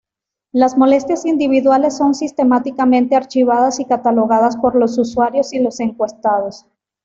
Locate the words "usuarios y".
4.97-5.59